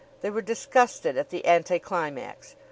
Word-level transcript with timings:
They 0.21 0.31
were 0.31 0.41
disgusted 0.41 1.15
at 1.15 1.29
the 1.29 1.45
anticlimax. 1.45 2.55